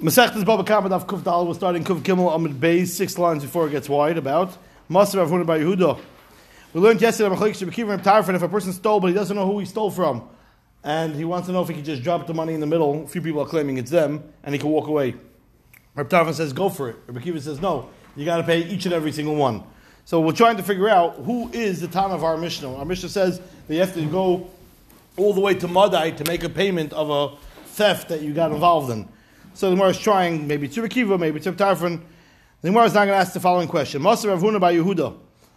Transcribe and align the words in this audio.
Masechtas 0.00 0.44
Baba 0.44 0.62
Kama 0.62 0.90
Daf 0.90 1.06
Kuf 1.06 1.24
Dal 1.24 1.46
was 1.46 1.56
starting 1.56 1.82
Kuf 1.82 2.04
Kimmel 2.04 2.28
Amid 2.28 2.60
Beis, 2.60 2.88
six 2.88 3.16
lines 3.16 3.42
before 3.42 3.66
it 3.66 3.70
gets 3.70 3.88
wide, 3.88 4.18
about 4.18 4.54
Master 4.90 5.16
Rav 5.16 5.30
Huna 5.30 5.46
by 5.46 5.58
Yehuda. 5.58 5.98
We 6.74 6.82
learned 6.82 7.00
yesterday 7.00 7.34
if 7.34 8.42
a 8.42 8.48
person 8.48 8.72
stole 8.74 9.00
but 9.00 9.06
he 9.06 9.14
doesn't 9.14 9.34
know 9.34 9.46
who 9.46 9.58
he 9.58 9.64
stole 9.64 9.90
from 9.90 10.28
and 10.84 11.16
he 11.16 11.24
wants 11.24 11.46
to 11.46 11.54
know 11.54 11.62
if 11.62 11.68
he 11.68 11.74
can 11.74 11.82
just 11.82 12.02
drop 12.02 12.26
the 12.26 12.34
money 12.34 12.52
in 12.52 12.60
the 12.60 12.66
middle, 12.66 13.04
a 13.04 13.06
few 13.06 13.22
people 13.22 13.40
are 13.40 13.46
claiming 13.46 13.78
it's 13.78 13.90
them, 13.90 14.22
and 14.44 14.54
he 14.54 14.58
can 14.58 14.68
walk 14.68 14.86
away. 14.86 15.14
Reb 15.94 16.10
Tarfon 16.10 16.34
says 16.34 16.52
go 16.52 16.68
for 16.68 16.90
it. 16.90 16.96
Reb 17.06 17.16
Akiva 17.16 17.40
says 17.40 17.62
no, 17.62 17.88
you 18.16 18.26
got 18.26 18.36
to 18.36 18.42
pay 18.42 18.64
each 18.64 18.84
and 18.84 18.92
every 18.92 19.12
single 19.12 19.36
one. 19.36 19.62
So 20.04 20.20
we're 20.20 20.32
trying 20.32 20.58
to 20.58 20.62
figure 20.62 20.90
out 20.90 21.16
who 21.20 21.48
is 21.54 21.80
the 21.80 21.88
Tan 21.88 22.10
of 22.10 22.22
our 22.22 22.36
Mishnah. 22.36 22.76
Our 22.76 22.84
Mishnah 22.84 23.08
says 23.08 23.40
that 23.66 23.74
you 23.74 23.80
have 23.80 23.94
to 23.94 24.04
go 24.04 24.50
all 25.16 25.32
the 25.32 25.40
way 25.40 25.54
to 25.54 25.66
Madai 25.66 26.10
to 26.10 26.24
make 26.24 26.44
a 26.44 26.50
payment 26.50 26.92
of 26.92 27.08
a 27.08 27.38
theft 27.68 28.10
that 28.10 28.20
you 28.20 28.34
got 28.34 28.52
involved 28.52 28.90
in. 28.90 29.08
So 29.56 29.70
the 29.70 29.76
Gemara 29.76 29.88
is 29.88 29.98
trying, 29.98 30.46
maybe 30.46 30.66
it's 30.66 30.78
Kiva, 30.92 31.16
maybe 31.16 31.40
Tarfon. 31.40 32.02
The 32.60 32.68
Gemara 32.68 32.84
is 32.84 32.92
not 32.92 33.06
going 33.06 33.16
to 33.16 33.20
ask 33.22 33.32
the 33.32 33.40
following 33.40 33.68
question. 33.68 34.02
Master 34.02 34.28
Rav 34.28 34.42
Huna 34.42 34.60
by 34.60 34.74
Yehuda. 34.74 35.16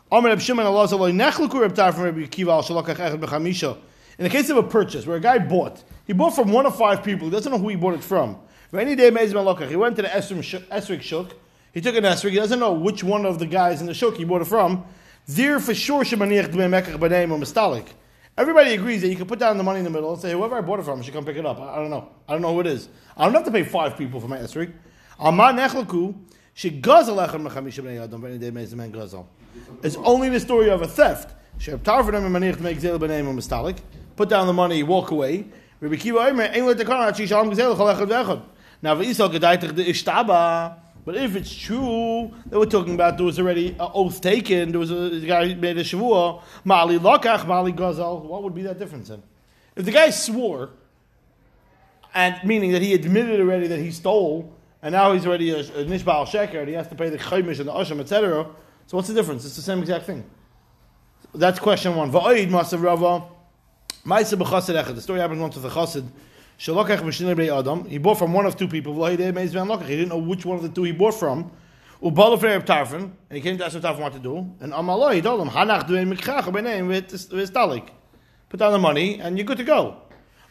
Omer 0.09 0.29
Reb 0.29 0.39
Shimon 0.39 0.65
Allah 0.65 0.87
Zaloi 0.87 1.11
Nechluku 1.11 1.59
Reb 1.59 1.73
Tarfon 1.73 2.05
Al 2.07 2.63
Echad 2.63 3.19
B'chamisha. 3.19 3.77
In 4.17 4.23
the 4.23 4.29
case 4.29 4.49
of 4.49 4.55
a 4.55 4.63
purchase, 4.63 5.05
where 5.05 5.17
a 5.17 5.19
guy 5.19 5.37
bought, 5.37 5.83
he 6.07 6.13
bought 6.13 6.33
from 6.33 6.53
one 6.53 6.65
of 6.65 6.77
five 6.77 7.03
people, 7.03 7.27
he 7.27 7.31
doesn't 7.31 7.51
know 7.51 7.57
who 7.57 7.67
he 7.67 7.75
bought 7.75 7.93
it 7.93 8.01
from. 8.01 8.37
Any 8.71 8.95
day 8.95 9.09
He 9.09 9.75
went 9.75 9.97
to 9.97 10.01
the 10.01 10.07
Esrik 10.07 11.01
Shuk, 11.01 11.35
he 11.73 11.81
took 11.81 11.95
an 11.95 12.05
Esrik, 12.05 12.29
he 12.29 12.37
doesn't 12.37 12.59
know 12.59 12.71
which 12.71 13.03
one 13.03 13.25
of 13.25 13.37
the 13.37 13.47
guys 13.47 13.81
in 13.81 13.87
the 13.87 13.93
Shuk 13.93 14.15
he 14.15 14.23
bought 14.23 14.41
it 14.41 14.45
from. 14.45 14.85
There 15.27 15.59
for 15.59 15.75
sure 15.75 16.05
Shemaniach 16.05 16.53
Dmei 16.53 16.69
Mekach 16.69 16.97
B'neim 16.97 17.31
or 17.31 17.37
Mistalik. 17.37 17.87
Everybody 18.39 18.73
agrees 18.73 19.01
that 19.01 19.09
you 19.09 19.17
can 19.17 19.25
put 19.27 19.37
down 19.37 19.57
the 19.57 19.65
money 19.65 19.79
in 19.79 19.83
the 19.83 19.89
middle 19.89 20.13
and 20.13 20.21
say, 20.21 20.31
whoever 20.31 20.55
I 20.57 20.61
bought 20.61 20.79
it 20.79 20.83
from 20.83 21.01
should 21.01 21.13
come 21.13 21.25
pick 21.25 21.35
it 21.35 21.45
up. 21.45 21.59
I, 21.59 21.73
I 21.73 21.75
don't 21.75 21.89
know. 21.89 22.07
I 22.25 22.31
don't 22.31 22.41
know 22.41 22.53
who 22.53 22.61
it 22.61 22.67
is. 22.67 22.87
I 23.17 23.25
don't 23.25 23.33
have 23.33 23.43
to 23.43 23.51
pay 23.51 23.63
five 23.63 23.97
people 23.97 24.21
for 24.21 24.29
my 24.29 24.37
esrik. 24.37 24.71
It's 29.83 29.97
only 29.97 30.29
the 30.29 30.39
story 30.39 30.69
of 30.69 30.81
a 30.81 30.87
theft. 30.87 31.35
Put 34.15 34.29
down 34.29 34.47
the 34.47 34.53
money, 34.53 34.83
walk 34.83 35.11
away. 35.11 35.45
Now, 38.81 39.01
but 41.05 41.15
if 41.15 41.35
it's 41.35 41.53
true 41.53 42.31
that 42.47 42.59
we're 42.59 42.65
talking 42.65 42.93
about 42.93 43.17
there 43.17 43.25
was 43.25 43.39
already 43.39 43.69
an 43.69 43.89
oath 43.93 44.21
taken, 44.21 44.71
there 44.71 44.79
was 44.79 44.91
a, 44.91 45.19
guy 45.21 45.53
made 45.53 45.77
a 45.77 45.83
shavua, 45.83 46.41
mali 46.63 46.99
lokach, 46.99 47.47
mali 47.47 47.73
gazal, 47.73 48.21
what 48.23 48.43
would 48.43 48.53
be 48.53 48.63
that 48.63 48.77
difference 48.77 49.09
then? 49.09 49.23
If 49.75 49.85
the 49.85 49.91
guy 49.91 50.09
swore, 50.09 50.69
and 52.13 52.35
meaning 52.43 52.71
that 52.71 52.81
he 52.81 52.93
admitted 52.93 53.39
already 53.39 53.67
that 53.67 53.79
he 53.79 53.91
stole, 53.91 54.53
and 54.81 54.93
now 54.93 55.13
he's 55.13 55.25
already 55.25 55.51
a, 55.51 55.59
a 55.59 55.85
nishbal 55.85 56.27
sheker, 56.27 56.59
and 56.59 56.67
he 56.67 56.73
has 56.73 56.87
to 56.87 56.95
pay 56.95 57.09
the 57.09 57.17
chaimish 57.17 57.59
and 57.59 57.67
the 57.67 57.73
asham, 57.73 57.99
etc. 57.99 58.47
So 58.87 58.97
what's 58.97 59.07
the 59.07 59.13
difference? 59.13 59.45
It's 59.45 59.55
the 59.55 59.61
same 59.61 59.79
exact 59.79 60.05
thing. 60.05 60.23
That's 61.33 61.59
question 61.59 61.95
one. 61.95 62.11
Va'oid 62.11 62.49
masav 62.49 62.81
rava. 62.81 63.25
The 64.05 65.01
story 65.01 65.19
happens 65.19 65.41
once 65.41 65.55
with 65.55 65.63
the 65.63 65.69
chassid 65.69 66.07
he 66.61 67.97
bought 67.99 68.17
from 68.17 68.33
one 68.33 68.45
of 68.45 68.57
two 68.57 68.67
people. 68.67 69.05
He 69.05 69.15
didn't 69.15 70.09
know 70.09 70.17
which 70.17 70.45
one 70.45 70.57
of 70.57 70.63
the 70.63 70.67
two 70.67 70.83
he 70.83 70.91
bought 70.91 71.13
from. 71.13 71.49
And 72.01 72.17
he 73.31 73.39
came 73.39 73.57
to 73.57 73.65
ask 73.65 73.77
Tarfon 73.77 73.99
what 73.99 74.11
to 74.11 74.19
do. 74.19 74.39
And 74.59 74.73
Amallah, 74.73 75.13
he 75.13 75.21
told 75.21 75.39
him, 75.39 75.47
Hanach 75.49 75.87
doing 75.87 76.07
mikchach 76.11 76.51
with 76.51 77.53
talik. 77.53 77.87
Put 78.49 78.59
down 78.59 78.73
the 78.73 78.77
money 78.77 79.21
and 79.21 79.37
you're 79.37 79.45
good 79.45 79.59
to 79.59 79.63
go. 79.63 80.01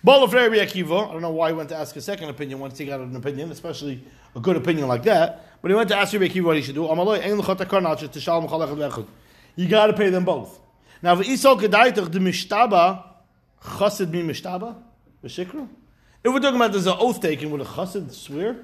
I 0.06 0.10
don't 0.10 1.20
know 1.20 1.30
why 1.30 1.48
he 1.50 1.54
went 1.54 1.68
to 1.68 1.76
ask 1.76 1.94
a 1.96 2.00
second 2.00 2.30
opinion 2.30 2.58
once 2.58 2.78
he 2.78 2.86
got 2.86 3.00
an 3.00 3.14
opinion, 3.14 3.50
especially 3.50 4.02
a 4.34 4.40
good 4.40 4.56
opinion 4.56 4.88
like 4.88 5.02
that. 5.02 5.60
But 5.60 5.70
he 5.70 5.74
went 5.74 5.90
to 5.90 5.96
ask 5.96 6.14
Rabbi 6.14 6.28
Akiva 6.28 6.44
what 6.44 6.56
he 6.56 6.62
should 6.62 6.74
do. 6.74 6.84
You 9.56 9.68
got 9.68 9.86
to 9.88 9.92
pay 9.92 10.08
them 10.08 10.24
both. 10.24 10.58
Now, 11.02 11.18
if 11.18 11.26
Isol 11.26 11.60
Kedaitach 11.60 12.12
the 12.12 12.18
Mishtaba, 12.18 13.04
Chassid 13.62 14.10
mi 14.10 14.22
Mishtaba, 14.22 14.76
B'Shikru. 15.22 15.68
If 16.28 16.34
we're 16.34 16.40
talking 16.40 16.56
about 16.56 16.72
there's 16.72 16.86
an 16.86 16.96
oath 16.98 17.22
taken, 17.22 17.50
would 17.50 17.62
a 17.62 17.64
chassid 17.64 18.12
swear? 18.12 18.56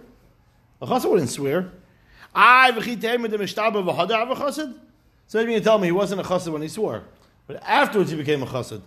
A 0.83 0.87
chassid 0.87 1.11
wouldn't 1.11 1.31
swear. 1.31 1.71
I 2.35 2.71
v'chitayim 2.73 3.31
the 3.31 3.39
mishtaba 3.39 3.81
a 3.81 4.35
chassid. 4.35 4.75
So 5.27 5.39
maybe 5.39 5.55
you 5.55 5.61
tell 5.61 5.79
me 5.79 5.87
he 5.87 5.93
wasn't 5.93 6.21
a 6.21 6.25
chassid 6.25 6.53
when 6.53 6.61
he 6.61 6.69
swore, 6.69 7.05
but 7.47 7.63
afterwards 7.63 8.11
he 8.11 8.19
became 8.19 8.43
a 8.43 8.47
chassid. 8.47 8.83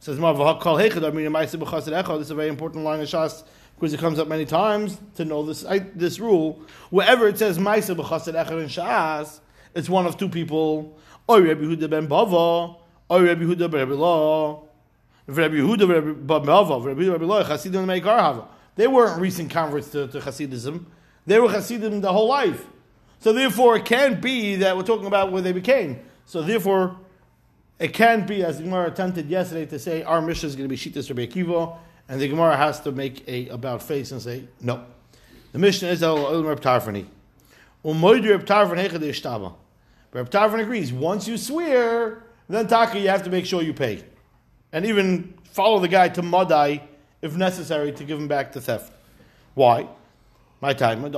Says 0.00 0.18
Mar 0.18 0.32
v'hakol 0.32 0.80
hechad. 0.80 1.06
I 1.06 1.10
mean, 1.10 1.26
ma'aseh 1.26 1.60
b'chassid 1.60 1.92
echad. 1.92 2.16
This 2.16 2.28
is 2.28 2.30
a 2.30 2.34
very 2.34 2.48
important 2.48 2.84
line 2.84 3.00
of 3.00 3.06
shas 3.06 3.44
because 3.74 3.92
it 3.92 4.00
comes 4.00 4.18
up 4.18 4.28
many 4.28 4.46
times 4.46 4.98
to 5.16 5.26
know 5.26 5.42
this 5.42 5.66
this 5.94 6.18
rule. 6.18 6.62
Wherever 6.88 7.28
it 7.28 7.36
says 7.36 7.58
ma'aseh 7.58 7.96
b'chassid 7.96 8.32
echad 8.32 8.62
in 8.62 8.68
shas, 8.68 9.40
it's 9.74 9.90
one 9.90 10.06
of 10.06 10.16
two 10.16 10.30
people. 10.30 10.96
Or 11.28 11.42
Rabbi 11.42 11.64
Huda 11.64 11.90
ben 11.90 12.08
Bava, 12.08 12.78
or 13.10 13.22
Rabbi 13.22 13.42
Huda 13.42 13.70
ben 13.70 13.86
Rabbi 13.86 14.65
Rabbi 15.26 15.56
Yehuda, 15.56 15.88
Rabbi 15.88 16.46
Melva, 16.46 16.84
Rabbi 16.84 17.00
Yehuda, 17.02 17.12
Rabbi 17.12 17.24
Loy, 17.24 17.42
Hasidim 17.42 17.86
Meikar 17.86 18.20
Hava. 18.20 18.48
They 18.76 18.86
weren't 18.86 19.20
recent 19.20 19.50
converts 19.50 19.90
to, 19.90 20.06
to 20.08 20.20
Hasidism. 20.20 20.84
They 21.26 21.40
were 21.40 21.50
Hasidim 21.50 22.00
the 22.00 22.12
whole 22.12 22.28
life. 22.28 22.66
So 23.18 23.32
therefore, 23.32 23.76
it 23.76 23.84
can't 23.84 24.20
be 24.20 24.56
that 24.56 24.76
we're 24.76 24.84
talking 24.84 25.06
about 25.06 25.32
where 25.32 25.42
they 25.42 25.52
became. 25.52 25.98
So 26.26 26.42
therefore, 26.42 26.96
it 27.78 27.92
can't 27.92 28.26
be, 28.26 28.44
as 28.44 28.58
the 28.58 28.64
Gemara 28.64 28.88
attempted 28.88 29.28
yesterday 29.28 29.66
to 29.66 29.78
say, 29.78 30.02
our 30.02 30.22
mission 30.22 30.48
is 30.48 30.54
going 30.54 30.68
to 30.68 30.74
be 30.74 30.76
Shittas 30.76 31.08
Rabbi 31.08 31.26
Akiva, 31.26 31.76
and 32.08 32.20
the 32.20 32.28
Gemara 32.28 32.56
has 32.56 32.80
to 32.82 32.92
make 32.92 33.26
a 33.28 33.48
about 33.48 33.82
face 33.82 34.12
and 34.12 34.22
say, 34.22 34.44
no. 34.60 34.84
The 35.52 35.58
mission 35.58 35.88
is 35.88 36.02
oh, 36.02 36.32
El 36.32 36.44
Reb 36.44 36.60
Tarfani. 36.60 37.06
Umoidu 37.84 38.30
Reb 38.30 38.46
Tarfon 38.46 38.76
Hechad 38.76 39.00
Ishtaba. 39.00 39.54
Reb 40.12 40.30
Tarfon 40.30 40.60
agrees, 40.60 40.92
once 40.92 41.26
you 41.26 41.36
swear, 41.36 42.22
then 42.48 42.68
Taka, 42.68 43.00
you 43.00 43.08
have 43.08 43.24
to 43.24 43.30
make 43.30 43.44
sure 43.44 43.60
you 43.62 43.74
pay 43.74 44.04
and 44.76 44.84
even 44.84 45.32
follow 45.44 45.78
the 45.78 45.88
guy 45.88 46.06
to 46.10 46.20
Madai 46.20 46.82
if 47.22 47.34
necessary 47.34 47.92
to 47.92 48.04
give 48.04 48.18
him 48.18 48.28
back 48.28 48.52
the 48.52 48.60
theft. 48.60 48.92
Why? 49.54 49.88
My 50.60 50.74
time. 50.74 51.02
To 51.02 51.10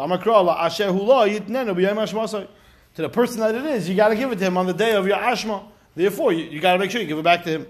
the 3.03 3.09
person 3.09 3.41
that 3.41 3.57
it 3.57 3.67
is, 3.67 3.89
you 3.89 3.97
got 3.97 4.11
to 4.11 4.15
give 4.15 4.31
it 4.31 4.37
to 4.37 4.45
him 4.45 4.57
on 4.57 4.67
the 4.67 4.73
day 4.73 4.95
of 4.95 5.09
your 5.09 5.17
Ashma. 5.17 5.65
Therefore, 5.97 6.33
you, 6.33 6.45
you 6.45 6.61
got 6.61 6.75
to 6.75 6.79
make 6.79 6.93
sure 6.93 7.01
you 7.01 7.09
give 7.09 7.19
it 7.19 7.25
back 7.25 7.43
to 7.43 7.51
him. 7.51 7.67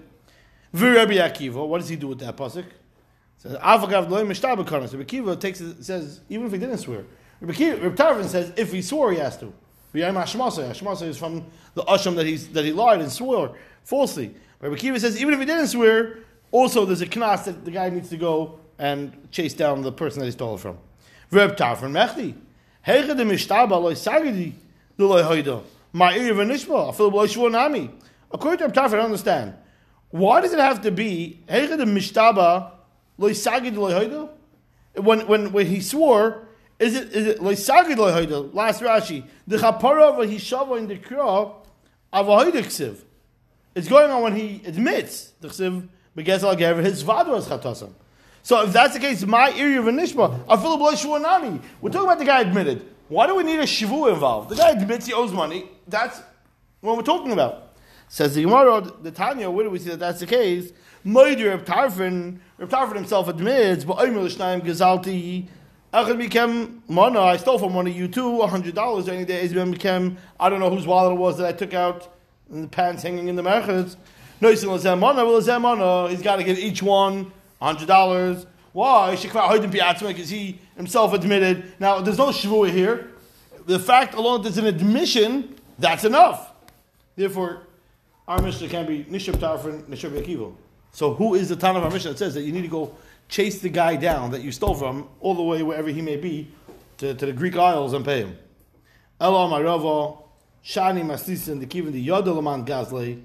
Akiva, 0.75 1.67
what 1.67 1.79
does 1.79 1.89
he 1.89 1.97
do 1.97 2.09
with 2.09 2.19
that 2.19 2.37
pasuk? 2.37 2.67
Says 3.39 3.53
Rabbi 3.55 3.87
Akiva 3.91 5.41
takes 5.41 5.63
it, 5.63 5.83
says 5.83 6.21
even 6.29 6.49
if 6.49 6.53
he 6.53 6.59
didn't 6.59 6.77
swear. 6.77 7.07
Rabbi 7.41 7.55
Tarfon 7.55 8.27
says 8.27 8.53
if 8.59 8.73
he 8.73 8.83
swore, 8.83 9.13
he 9.13 9.19
has 9.21 9.39
to. 9.39 9.55
Ashmasa 10.01 11.03
is 11.03 11.19
from 11.19 11.45
the 11.75 11.83
asham 11.85 12.17
that 12.17 12.27
he's 12.27 12.49
that 12.49 12.65
he 12.65 12.73
lied 12.73 13.01
and 13.01 13.11
swore 13.11 13.57
falsely. 13.85 14.35
Rabbi 14.61 14.77
Kiva 14.77 14.99
says 15.01 15.21
even 15.21 15.35
if 15.35 15.41
he 15.41 15.47
didn't 15.47 15.69
swear, 15.69 16.19
also 16.51 16.85
there's 16.85 17.01
a 17.01 17.07
knas 17.07 17.45
that 17.45 17.65
the 17.65 17.71
guy 17.71 17.89
needs 17.91 18.09
to 18.11 18.17
go 18.17 18.59
and 18.79 19.13
chase 19.31 19.55
down 19.55 19.83
the 19.83 19.93
person 19.93 20.21
that 20.21 20.27
he 20.27 20.33
stole 20.33 20.57
from. 20.57 20.79
Reb 21.31 21.57
Tarfon 21.57 21.93
Mechti. 21.93 22.35
Heiche 22.87 23.17
de 23.17 23.25
mishtaba 23.25 23.81
loy 23.81 23.95
sagidi 23.95 24.55
the 24.97 25.05
loy 25.05 25.23
hoida. 25.23 25.63
Ma'ir 25.95 26.33
v'nishba 26.33 26.91
afil 26.91 27.13
loy 27.13 27.27
shvur 27.27 27.51
nami. 27.51 27.91
According 28.31 28.59
to 28.59 28.65
Reb 28.65 28.75
Tarfon, 28.75 28.95
I 28.95 28.97
don't 28.97 29.05
understand. 29.07 29.55
Why 30.11 30.41
does 30.41 30.53
it 30.53 30.59
have 30.59 30.83
to 30.83 30.91
be 30.91 31.41
Heiche 31.49 31.77
de 31.77 31.85
mishtaba 31.85 32.73
loy 33.19 33.33
sagidi 33.33 33.77
loy 33.77 33.93
hoida? 33.93 34.31
When, 34.95 35.27
when, 35.29 35.53
when 35.53 35.67
he 35.67 35.81
swore, 35.81 36.48
is 36.79 36.95
it 36.95 37.13
is 37.13 37.27
it 37.27 37.43
loy 37.43 37.55
sagid 37.55 37.97
loy 37.97 38.13
hoida? 38.13 38.53
Last 38.55 38.83
Rashi. 38.83 39.25
The 39.47 39.57
chapara 39.57 40.15
v'hishava 40.17 40.79
in 40.79 40.89
the 40.89 40.97
kra 40.97 41.55
avohidik 42.13 42.67
siv. 42.67 42.99
It's 43.75 43.89
going 43.89 44.11
on 44.11 44.23
when 44.23 44.37
he 44.37 44.63
admits 44.65 45.33
the 45.41 45.49
chsiv 45.49 45.89
begezel 46.17 46.57
gave 46.57 46.79
his 46.79 47.03
father 47.03 47.33
was 47.33 47.49
chatasam. 47.49 47.93
So 48.43 48.65
if 48.65 48.73
that's 48.73 48.95
the 48.95 49.01
case, 49.01 49.25
my 49.27 49.53
area 49.53 49.79
of 49.79 49.89
a 49.89 49.91
nishma, 49.91 50.41
I 50.49 50.57
feel 50.57 51.15
a 51.15 51.21
nami. 51.21 51.61
We're 51.81 51.91
talking 51.91 52.07
about 52.07 52.19
the 52.19 52.25
guy 52.25 52.41
admitted. 52.41 52.87
Why 53.09 53.27
do 53.27 53.35
we 53.35 53.43
need 53.43 53.59
a 53.59 53.65
shivu 53.65 54.13
involved? 54.13 54.51
The 54.51 54.57
guy 54.57 54.71
admits 54.71 55.07
he 55.07 55.13
owes 55.13 55.33
money. 55.33 55.69
That's 55.87 56.21
what 56.81 56.97
we're 56.97 57.03
talking 57.03 57.33
about. 57.33 57.75
Says 58.09 58.35
the 58.35 58.43
Gemara, 58.43 58.81
the 59.03 59.11
Tanya, 59.11 59.51
where 59.51 59.65
do 59.65 59.71
we 59.71 59.79
see 59.79 59.91
that 59.91 59.99
that's 59.99 60.21
the 60.21 60.27
case? 60.27 60.73
Moidir 61.05 61.51
Reb 61.51 61.67
Tarfon, 61.67 62.39
Reb 62.57 62.71
Tarfon 62.71 62.95
himself 62.95 63.29
admits, 63.29 63.85
but 63.85 63.99
Omer 63.99 64.21
L'Shnayim 64.23 64.63
became 64.63 65.49
I 65.93 67.37
stole 67.37 67.59
from 67.59 67.75
one 67.75 67.87
of 67.87 67.97
you 67.97 68.09
too, 68.09 68.43
hundred 68.43 68.75
dollars. 68.75 69.09
Any 69.09 69.25
day, 69.25 69.43
I 69.43 70.49
don't 70.49 70.61
know 70.61 70.71
whose 70.71 70.87
wallet 70.87 71.13
it 71.13 71.19
was 71.19 71.39
that 71.39 71.47
I 71.47 71.53
took 71.53 71.73
out 71.75 72.15
and 72.51 72.65
the 72.65 72.69
pants 72.69 73.03
hanging 73.03 73.29
in 73.29 73.37
the 73.37 73.43
merchets. 73.43 73.97
No, 74.41 74.51
he's 74.51 74.65
Well, 74.65 76.09
he's 76.09 76.23
got 76.23 76.37
to 76.37 76.45
give 76.45 76.59
each 76.59 76.83
one 76.83 77.33
one 77.59 77.75
hundred 77.75 77.89
dollars. 77.89 78.47
Why? 78.73 79.17
Because 79.17 80.29
he 80.29 80.59
himself 80.77 81.13
admitted. 81.13 81.73
Now, 81.81 82.01
there's 82.01 82.19
no 82.19 82.29
shavua 82.29 82.71
here. 82.71 83.11
The 83.67 83.79
fact 83.79 84.15
alone 84.15 84.43
that 84.43 84.51
there's 84.51 84.59
an 84.59 84.67
admission, 84.67 85.57
that's 85.79 86.05
enough. 86.05 86.53
Therefore, 87.17 87.63
our 88.27 88.41
Mishnah 88.41 88.69
can 88.69 88.87
be 88.87 89.05
Nishab 89.05 89.37
Tarfon, 89.37 89.83
Nishab 89.85 90.11
Yakivo. 90.11 90.55
So, 90.93 91.15
who 91.15 91.35
is 91.35 91.49
the 91.49 91.57
Tan 91.57 91.77
of 91.77 91.83
our 91.83 91.91
Mishnah 91.91 92.13
that 92.13 92.19
says 92.19 92.35
that 92.35 92.43
you 92.43 92.53
need 92.53 92.63
to 92.63 92.69
go 92.69 92.95
chase 93.29 93.61
the 93.61 93.69
guy 93.69 93.97
down 93.97 94.31
that 94.31 94.43
you 94.43 94.53
stole 94.53 94.75
from 94.75 95.09
all 95.21 95.35
the 95.35 95.43
way 95.43 95.63
wherever 95.63 95.89
he 95.89 96.03
may 96.03 96.17
be 96.17 96.49
to, 96.99 97.15
to 97.15 97.27
the 97.27 97.33
Greek 97.33 97.57
Isles 97.57 97.93
and 97.93 98.05
pay 98.05 98.23
him. 98.23 98.39
Elo 99.21 99.49
Maravo, 99.49 100.23
Shani 100.65 101.03
Masisin, 101.03 101.61
the 101.61 101.67
Kivin 101.67 101.93
the 101.93 102.07
Yodelaman 102.07 102.67
Gazle, 102.67 103.23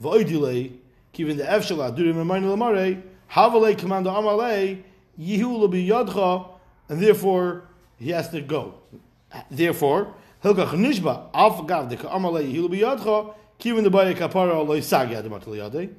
Voidile, 0.00 0.72
Kivin 1.14 1.36
the 1.36 1.44
Efshala, 1.44 1.96
Durim 1.96 2.20
Emmanuel 2.20 2.56
Lamare, 2.56 3.02
Havale 3.30 3.76
Commander 3.76 4.10
Amale, 4.10 4.82
Yehu 5.18 5.70
be 5.70 5.86
Yodcha, 5.86 6.48
and 6.88 7.00
therefore 7.00 7.64
he 7.98 8.10
has 8.10 8.28
to 8.30 8.40
go. 8.40 8.74
Therefore, 9.50 10.14
Hilka 10.42 10.66
Nishba, 10.70 11.28
Alf 11.34 11.66
Gav, 11.66 11.90
the 11.90 11.96
Amale, 11.96 12.52
Yehu 12.52 12.70
be 12.70 12.78
Yodcha, 12.78 13.34
Kivin 13.58 13.84
the 13.84 13.90
Baye 13.90 14.14
Kapara, 14.14 14.66
Loy 14.66 14.80
Sagi 14.80 15.14
Adamat 15.14 15.44
Yade. 15.44 15.94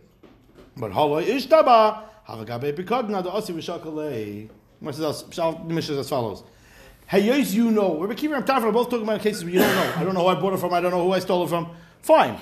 But 0.76 0.92
Halay 0.92 1.26
Ishtaba, 1.28 2.04
Havagabe 2.28 2.74
Pikadna, 2.74 3.24
the 3.24 3.30
Osi 3.30 3.54
Vishakale. 3.54 4.50
Mishnah 4.84 6.00
as 6.00 6.10
follows. 6.10 6.44
Hey, 7.08 7.22
yes, 7.22 7.54
you 7.54 7.72
know. 7.72 8.00
Rabbi 8.00 8.16
Kiva 8.16 8.36
and 8.36 8.46
Tafra 8.46 8.64
are 8.64 8.72
both 8.72 8.90
talking 8.90 9.04
about 9.04 9.22
cases 9.22 9.44
where 9.44 9.54
you 9.54 9.60
don't 9.60 9.76
know. 9.76 9.94
I 9.96 10.04
don't 10.04 10.14
know 10.14 10.22
who 10.22 10.28
I 10.28 10.36
bought 10.36 10.54
it 10.54 10.60
from. 10.60 10.74
I 10.74 10.82
don't 10.82 10.92
know 10.92 11.04
who 11.04 11.14
I 11.14 11.20
stole 11.20 11.46
it 11.46 11.50
from. 11.50 11.70
Fine. 12.02 12.38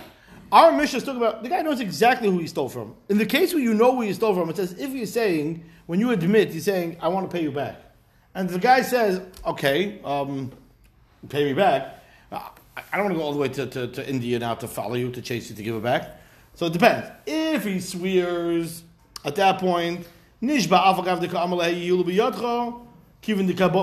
Our 0.52 0.72
Mishnah 0.72 0.98
is 0.98 1.04
talking 1.04 1.22
about 1.22 1.44
the 1.44 1.50
guy 1.50 1.62
knows 1.62 1.80
exactly 1.80 2.30
who 2.30 2.40
he 2.40 2.48
stole 2.48 2.68
from. 2.68 2.96
In 3.10 3.18
the 3.18 3.26
case 3.26 3.54
where 3.54 3.64
you 3.64 3.74
know 3.74 3.96
who 3.96 4.02
he 4.02 4.14
stole 4.14 4.34
from, 4.34 4.50
it 4.50 4.58
says 4.58 4.74
if 4.80 4.90
you're 4.92 5.06
saying 5.06 5.64
when 5.86 6.00
you 6.00 6.12
admit, 6.12 6.52
you're 6.52 6.62
saying 6.62 6.98
I 7.00 7.08
want 7.08 7.30
to 7.30 7.36
pay 7.36 7.44
you 7.44 7.52
back, 7.52 7.80
and 8.36 8.50
the 8.50 8.60
guy 8.60 8.82
says 8.82 9.22
okay, 9.46 10.02
um, 10.04 10.52
pay 11.30 11.46
me 11.46 11.54
back. 11.54 12.04
I 12.32 12.98
don't 12.98 13.06
want 13.06 13.14
to 13.14 13.20
go 13.20 13.24
all 13.24 13.34
the 13.34 13.40
way 13.40 13.50
to, 13.50 13.66
to, 13.66 13.88
to 13.88 14.10
India 14.10 14.40
now 14.40 14.56
to 14.56 14.68
follow 14.68 14.96
you 14.96 15.12
to 15.12 15.22
chase 15.22 15.50
you 15.50 15.56
to 15.56 15.64
give 15.64 15.76
it 15.76 15.84
back. 15.84 16.18
So 16.56 16.66
it 16.66 16.74
depends. 16.74 17.08
If 17.26 17.64
he 17.64 17.80
swears 17.80 18.84
at 19.24 19.36
that 19.36 19.60
point, 19.60 20.08
nishba 20.42 20.96
yulu 20.96 22.06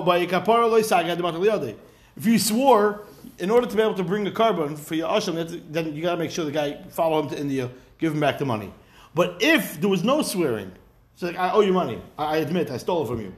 by 0.04 0.26
kapara 0.26 1.76
If 2.16 2.26
you 2.26 2.38
swore 2.38 3.04
in 3.38 3.50
order 3.50 3.66
to 3.66 3.76
be 3.76 3.82
able 3.82 3.94
to 3.94 4.04
bring 4.04 4.24
the 4.24 4.30
carbon 4.30 4.76
for 4.76 4.94
your 4.94 5.08
asham, 5.08 5.62
then 5.70 5.94
you 5.94 6.02
got 6.02 6.12
to 6.12 6.16
make 6.16 6.30
sure 6.30 6.44
the 6.44 6.50
guy 6.50 6.82
follow 6.88 7.22
him 7.22 7.30
to 7.30 7.38
India, 7.38 7.70
give 7.98 8.12
him 8.12 8.20
back 8.20 8.38
the 8.38 8.44
money. 8.44 8.72
But 9.14 9.36
if 9.40 9.80
there 9.80 9.88
was 9.88 10.04
no 10.04 10.22
swearing, 10.22 10.72
so 11.16 11.26
like, 11.26 11.38
I 11.38 11.52
owe 11.52 11.60
you 11.60 11.72
money, 11.72 12.00
I 12.16 12.38
admit 12.38 12.70
I 12.70 12.76
stole 12.76 13.04
it 13.04 13.08
from 13.08 13.20
you, 13.20 13.34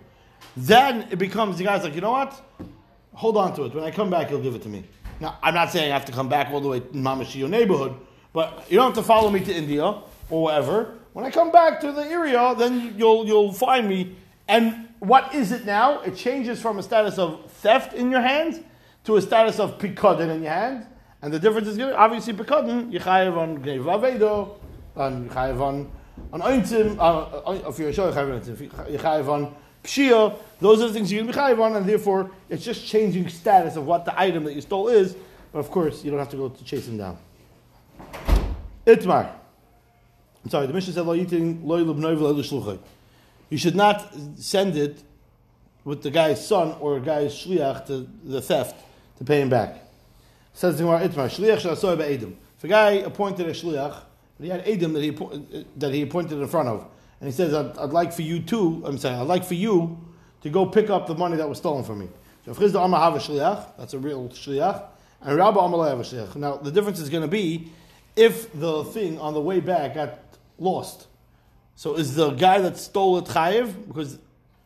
then 0.56 1.06
it 1.10 1.18
becomes 1.18 1.58
the 1.58 1.64
guy's 1.64 1.84
like, 1.84 1.94
you 1.94 2.00
know 2.00 2.12
what? 2.12 2.40
Hold 3.14 3.36
on 3.36 3.54
to 3.56 3.64
it. 3.64 3.74
When 3.74 3.84
I 3.84 3.90
come 3.90 4.10
back, 4.10 4.30
you'll 4.30 4.42
give 4.42 4.54
it 4.54 4.62
to 4.62 4.68
me. 4.68 4.84
Now, 5.20 5.38
I'm 5.42 5.54
not 5.54 5.70
saying 5.70 5.90
I 5.90 5.94
have 5.94 6.06
to 6.06 6.12
come 6.12 6.28
back 6.28 6.50
all 6.50 6.60
the 6.60 6.68
way 6.68 6.80
to 6.80 7.38
your 7.38 7.48
neighborhood, 7.48 7.94
but 8.32 8.64
you 8.70 8.76
don't 8.76 8.94
have 8.94 8.94
to 8.94 9.02
follow 9.02 9.30
me 9.30 9.40
to 9.40 9.54
India 9.54 9.84
or 10.30 10.44
wherever. 10.44 10.94
When 11.12 11.24
I 11.24 11.30
come 11.30 11.50
back 11.50 11.80
to 11.80 11.92
the 11.92 12.02
area, 12.02 12.54
then 12.56 12.94
you'll 12.96 13.26
you'll 13.26 13.52
find 13.52 13.88
me. 13.88 14.16
And 14.46 14.88
what 15.00 15.34
is 15.34 15.50
it 15.50 15.64
now? 15.64 16.00
It 16.00 16.14
changes 16.14 16.60
from 16.60 16.78
a 16.78 16.82
status 16.82 17.18
of 17.18 17.50
theft 17.50 17.94
in 17.94 18.10
your 18.10 18.20
hands 18.20 18.60
to 19.04 19.16
a 19.16 19.22
status 19.22 19.58
of 19.58 19.78
pikadin 19.78 20.34
in 20.34 20.42
your 20.42 20.52
hands. 20.52 20.86
And 21.22 21.32
the 21.32 21.38
difference 21.38 21.68
is. 21.68 21.78
Obviously, 21.80 22.32
pikadin, 22.32 22.92
yichayev 22.92 23.36
on 23.36 23.58
gneiv 23.58 23.84
avedo, 23.84 24.56
on 24.96 25.28
yichayev 25.28 25.60
on 25.60 25.90
on 26.32 26.40
ointim, 26.42 27.68
if 27.68 27.78
you're 27.78 27.88
a 27.88 27.92
show, 27.92 28.12
yichayev 28.12 29.28
on 29.28 29.54
pshia. 29.82 30.38
Those 30.60 30.80
are 30.82 30.88
the 30.88 30.94
things 30.94 31.10
you 31.10 31.18
can 31.18 31.26
be 31.26 31.32
chayev 31.32 31.60
on, 31.60 31.74
and 31.74 31.86
therefore 31.86 32.30
it's 32.48 32.64
just 32.64 32.86
changing 32.86 33.28
status 33.28 33.74
of 33.74 33.84
what 33.84 34.04
the 34.04 34.18
item 34.20 34.44
that 34.44 34.54
you 34.54 34.60
stole 34.60 34.88
is. 34.88 35.16
But 35.52 35.58
of 35.58 35.70
course, 35.72 36.04
you 36.04 36.10
don't 36.10 36.20
have 36.20 36.30
to 36.30 36.36
go 36.36 36.50
to 36.50 36.64
chase 36.64 36.86
him 36.86 36.98
down. 36.98 37.18
Itmar. 38.86 39.39
I'm 40.44 40.50
sorry, 40.50 40.66
the 40.66 40.72
mission 40.72 40.92
said. 40.92 42.78
You 43.50 43.58
should 43.58 43.76
not 43.76 44.14
send 44.36 44.76
it 44.76 45.02
with 45.84 46.02
the 46.02 46.10
guy's 46.10 46.46
son 46.46 46.76
or 46.80 46.96
a 46.96 47.00
guy's 47.00 47.34
shliach 47.34 47.86
to 47.86 48.08
the 48.24 48.40
theft 48.40 48.76
to 49.18 49.24
pay 49.24 49.40
him 49.40 49.48
back. 49.48 49.82
Says 50.54 50.78
the 50.78 50.84
Itmar, 50.84 51.28
shliach. 51.28 52.36
If 52.56 52.64
a 52.64 52.68
guy 52.68 52.90
appointed 52.90 53.46
a 53.46 53.52
shliach, 53.52 54.02
but 54.38 54.44
he 54.44 54.48
had 54.48 54.64
edim 54.64 54.94
that 54.94 55.02
he, 55.02 55.66
that 55.76 55.92
he 55.92 56.02
appointed 56.02 56.38
in 56.38 56.48
front 56.48 56.68
of, 56.68 56.86
and 57.20 57.28
he 57.28 57.32
says, 57.32 57.52
I'd, 57.52 57.76
I'd, 57.76 57.90
like 57.90 58.12
for 58.12 58.22
you 58.22 58.40
too, 58.40 58.82
I'm 58.86 58.98
saying, 58.98 59.20
I'd 59.20 59.26
like 59.26 59.44
for 59.44 59.54
you 59.54 59.98
to 60.42 60.50
go 60.50 60.64
pick 60.64 60.88
up 60.88 61.06
the 61.06 61.14
money 61.14 61.36
that 61.36 61.48
was 61.48 61.58
stolen 61.58 61.84
from 61.84 61.98
me. 62.00 62.08
So 62.44 62.52
if 62.52 62.58
Chisda 62.58 62.80
shliach, 62.80 63.76
that's 63.78 63.92
a 63.92 63.98
real 63.98 64.28
shliach, 64.30 64.84
and 65.22 65.36
Rabba 65.36 65.60
Amma 65.60 65.88
have 65.88 66.00
a 66.00 66.02
shliach. 66.02 66.36
Now, 66.36 66.56
the 66.56 66.70
difference 66.70 66.98
is 66.98 67.10
going 67.10 67.22
to 67.22 67.28
be 67.28 67.70
if 68.16 68.52
the 68.58 68.84
thing 68.84 69.18
on 69.18 69.34
the 69.34 69.40
way 69.40 69.60
back 69.60 69.94
got 69.94 70.29
lost. 70.60 71.08
So 71.74 71.96
is 71.96 72.14
the 72.14 72.30
guy 72.30 72.60
that 72.60 72.76
stole 72.76 73.18
it 73.18 73.24
chayiv 73.24 73.88
because 73.88 74.18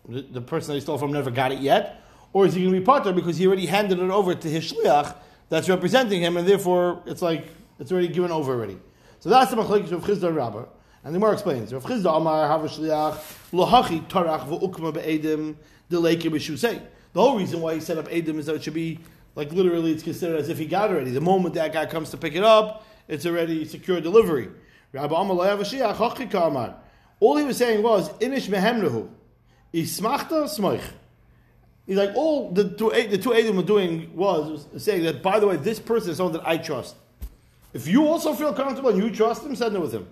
the, 0.07 0.23
the, 0.23 0.41
person 0.41 0.69
that 0.69 0.75
he 0.75 0.81
stole 0.81 0.99
from 0.99 1.13
never 1.13 1.31
got 1.31 1.53
it 1.53 1.61
yet, 1.61 2.03
or 2.33 2.45
is 2.45 2.55
he 2.55 2.63
going 2.63 2.75
to 2.75 2.81
be 2.81 2.85
potter 2.85 3.13
because 3.13 3.39
he 3.39 3.47
already 3.47 3.67
handed 3.67 4.01
it 4.01 4.11
over 4.11 4.35
to 4.35 4.49
his 4.51 4.73
shliach 4.73 5.15
that's 5.49 5.69
representing 5.69 6.21
him, 6.21 6.37
and 6.37 6.47
therefore 6.47 7.03
it's 7.07 7.23
like 7.23 7.47
it's 7.79 7.93
already 7.93 8.09
given 8.09 8.31
over 8.31 8.53
already. 8.53 8.79
So 9.21 9.31
that's 9.31 9.51
the 9.51 9.57
machlekes 9.57 9.93
of 9.93 10.03
Chisda 10.03 10.35
Rabba. 10.35 10.69
And 11.05 11.15
the 11.15 11.19
more 11.19 11.33
explains. 11.33 11.73
Rav 11.73 11.85
Chisda 11.85 12.17
Amar 12.17 12.49
Hav 12.49 12.63
Shliach 12.63 13.15
Lohachi 13.53 14.07
Tarach 14.09 14.49
VeUkma 14.49 14.93
BeEdim 14.93 15.57
Deleke 15.91 16.31
B'Shusei. 16.31 16.83
The 17.13 17.21
whole 17.21 17.39
reason 17.39 17.61
why 17.61 17.75
he 17.75 17.81
set 17.81 17.97
up 17.97 18.09
Edim 18.09 18.39
is 18.39 18.47
that 18.47 18.57
it 18.57 18.63
should 18.65 18.75
be 18.75 19.01
like 19.35 19.53
literally 19.53 19.93
it's 19.93 20.03
considered 20.03 20.41
as 20.41 20.49
if 20.49 20.59
he 20.59 20.67
got 20.67 20.91
it 20.91 20.95
already. 20.95 21.11
The 21.11 21.21
moment 21.21 21.55
that 21.55 21.73
guy 21.73 21.87
comes 21.87 22.11
to 22.11 22.17
pick 22.17 22.35
it 22.35 22.43
up, 22.43 22.87
it's 23.07 23.27
already 23.27 23.65
secure 23.65 24.01
delivery. 24.01 24.49
All 27.21 27.37
he 27.37 27.45
was 27.45 27.57
saying 27.57 27.83
was, 27.83 28.11
Inish. 28.19 29.11
Ismachta 29.75 30.45
smoich. 30.45 30.83
He's 31.87 31.97
like, 31.97 32.15
all 32.15 32.53
the 32.53 32.71
two, 32.71 32.91
the 32.91 33.19
two 33.19 33.35
Adam 33.35 33.57
were 33.57 33.63
doing 33.63 34.15
was, 34.15 34.69
was 34.71 34.83
saying 34.83 35.03
that, 35.03 35.23
by 35.23 35.39
the 35.39 35.47
way, 35.47 35.57
this 35.57 35.79
person 35.79 36.11
is 36.11 36.17
someone 36.17 36.33
that 36.35 36.49
I 36.49 36.57
trust. 36.57 36.95
If 37.75 37.89
you 37.89 38.07
also 38.07 38.35
feel 38.35 38.55
comfortable 38.55 38.91
and 38.91 39.03
you 39.03 39.11
trust 39.11 39.45
him, 39.45 39.57
send 39.57 39.75
it 39.75 39.81
with 39.81 39.93
him. 39.93 40.07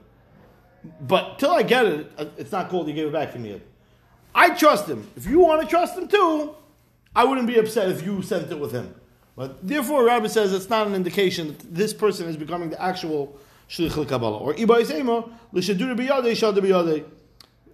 But 1.00 1.38
till 1.38 1.52
I 1.52 1.62
get 1.62 1.86
it, 1.86 2.12
uh, 2.18 2.26
it's 2.36 2.50
not 2.50 2.68
called 2.68 2.88
you 2.88 2.94
give 2.94 3.08
it 3.08 3.12
back 3.12 3.32
to 3.32 3.38
me. 3.38 3.60
I 4.34 4.50
trust 4.50 4.88
him. 4.88 5.08
If 5.16 5.26
you 5.26 5.38
want 5.38 5.62
to 5.62 5.68
trust 5.68 5.96
him 5.96 6.08
too, 6.08 6.54
I 7.14 7.24
wouldn't 7.24 7.46
be 7.46 7.56
upset 7.56 7.88
if 7.88 8.04
you 8.04 8.20
sent 8.22 8.50
it 8.50 8.58
with 8.58 8.72
him. 8.72 8.94
But 9.36 9.66
therefore, 9.66 10.04
Rabbi 10.04 10.26
says 10.26 10.52
it's 10.52 10.68
not 10.68 10.88
an 10.88 10.94
indication 10.94 11.48
that 11.48 11.74
this 11.74 11.94
person 11.94 12.28
is 12.28 12.36
becoming 12.36 12.70
the 12.70 12.82
actual 12.82 13.38
Or 13.72 14.54
seima 14.54 15.30
l'shadur 15.52 15.96
biyadei 15.96 16.36
shad 16.36 16.54
biyadei. 16.56 17.04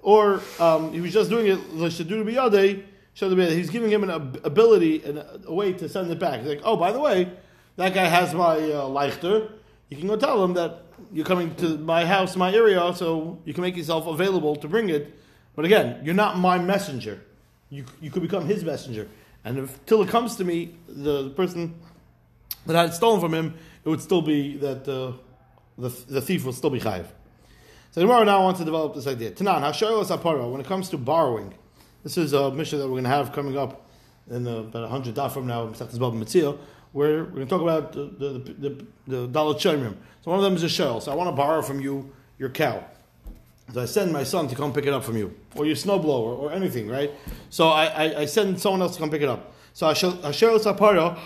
Or 0.01 0.41
um, 0.61 0.93
he 0.93 1.01
was 1.01 1.13
just 1.13 1.31
doing 1.31 1.47
it 1.47 1.75
l'shadur 1.75 2.25
biyadei 2.25 2.85
shad 3.15 3.31
biyadei. 3.33 3.57
He's 3.57 3.71
giving 3.71 3.91
him 3.91 4.05
an 4.05 4.11
ability 4.45 5.03
and 5.05 5.19
a, 5.19 5.53
way 5.53 5.73
to 5.73 5.89
send 5.89 6.11
it 6.11 6.19
back. 6.19 6.41
He's 6.41 6.49
like, 6.49 6.61
oh, 6.65 6.77
by 6.77 6.93
the 6.93 7.01
way, 7.01 7.33
that 7.77 7.95
guy 7.95 8.05
has 8.05 8.33
my 8.35 8.57
uh, 8.57 8.85
leichter. 8.85 9.51
You 9.89 9.97
can 9.97 10.07
go 10.07 10.17
tell 10.17 10.43
him 10.45 10.55
that 10.55 10.83
you're 11.13 11.25
coming 11.25 11.55
to 11.57 11.79
my 11.79 12.05
house, 12.05 12.37
my 12.37 12.53
area, 12.53 12.93
so 12.95 13.39
you 13.45 13.55
can 13.55 13.63
make 13.63 13.77
yourself 13.77 14.07
available 14.07 14.55
to 14.57 14.69
bring 14.69 14.91
it. 14.91 15.19
But 15.57 15.65
again, 15.65 16.01
you're 16.05 16.15
not 16.15 16.39
my 16.39 16.59
messenger. 16.59 17.23
You, 17.71 17.85
you 18.01 18.11
could 18.11 18.23
become 18.23 18.47
his 18.47 18.65
messenger. 18.65 19.09
And 19.45 19.59
if 19.59 19.85
till 19.87 20.03
it 20.03 20.09
comes 20.09 20.37
to 20.37 20.45
me, 20.45 20.75
the 20.89 21.31
person 21.31 21.75
that 22.67 22.77
I 22.77 22.83
had 22.83 22.95
stolen 22.95 23.21
from 23.21 23.35
him, 23.35 23.55
it 23.85 23.89
would 23.89 24.01
still 24.01 24.23
be 24.23 24.57
that 24.59 24.87
uh, 24.87 25.13
the, 25.79 25.89
the 26.09 26.21
thief 26.21 26.45
will 26.45 26.53
still 26.53 26.71
be 26.71 26.81
chayiv. 26.81 27.07
So 27.93 28.03
tomorrow 28.03 28.25
now 28.25 28.41
I 28.41 28.43
want 28.43 28.59
to 28.59 28.65
develop 28.65 28.95
this 28.95 29.07
idea. 29.07 29.31
Tanan, 29.31 29.63
Hashoyos 29.63 30.17
Apara, 30.17 30.51
when 30.51 30.61
it 30.61 30.67
comes 30.67 30.91
to 30.91 30.99
borrowing, 30.99 31.55
this 32.03 32.19
is 32.19 32.33
a 32.33 32.51
mission 32.51 32.79
that 32.79 32.85
we're 32.85 32.93
going 32.93 33.05
to 33.05 33.11
have 33.11 33.33
coming 33.33 33.57
up 33.57 33.89
in 34.31 34.47
uh, 34.47 34.59
about 34.59 34.83
100 34.83 35.15
daf 35.15 35.33
from 35.33 35.47
now, 35.47 35.67
where 36.93 37.25
we're 37.25 37.31
going 37.31 37.47
to 37.47 37.51
talk 37.51 37.63
about 37.63 37.93
the, 37.93 38.05
the, 38.19 38.85
the, 39.07 39.27
the. 39.27 39.97
So 40.23 40.31
one 40.31 40.39
of 40.39 40.45
them 40.45 40.55
is 40.55 40.63
a 40.63 40.69
shell. 40.69 41.01
So 41.01 41.13
I 41.13 41.15
want 41.15 41.29
to 41.29 41.37
borrow 41.37 41.63
from 41.63 41.81
you 41.81 42.13
your 42.39 42.51
cow. 42.51 42.85
So 43.73 43.83
I 43.83 43.85
send 43.85 44.13
my 44.13 44.25
son 44.25 44.49
to 44.49 44.55
come 44.55 44.73
pick 44.73 44.87
it 44.87 44.93
up 44.93 45.05
from 45.05 45.17
you, 45.17 45.35
or 45.55 45.67
your 45.67 45.77
snowblower, 45.77 46.39
or 46.39 46.53
anything, 46.53 46.89
right? 46.89 47.11
So 47.51 47.69
I, 47.69 47.85
I, 47.87 48.21
I 48.21 48.25
send 48.25 48.59
someone 48.59 48.81
else 48.81 48.95
to 48.95 49.01
come 49.01 49.11
pick 49.11 49.23
it 49.23 49.29
up. 49.29 49.53
So 49.75 49.87
Hashoyos 49.87 50.75
Apara, 50.75 51.19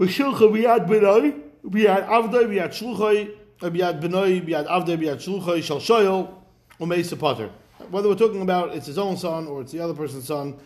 V'shilcha 0.00 0.50
b'yad 0.50 0.88
b'nai, 0.88 1.40
b'yad 1.64 2.08
avdai, 2.08 2.48
b'yad 2.48 2.70
shluchai, 2.70 3.37
biad 3.60 4.00
benoi, 4.00 4.46
biad 4.46 4.66
avde, 4.66 4.98
biad 4.98 5.16
shluchay, 5.16 5.62
shal 5.62 5.78
shoyel, 5.78 6.32
umeisa 6.80 7.18
potter. 7.18 7.50
Whether 7.90 8.08
we're 8.08 8.14
talking 8.14 8.42
about 8.42 8.74
it's 8.74 8.86
his 8.86 8.98
own 8.98 9.16
son 9.16 9.46
or 9.46 9.62
it's 9.62 9.72
the 9.72 9.80
other 9.80 9.94
person's 9.94 10.26
son, 10.26 10.58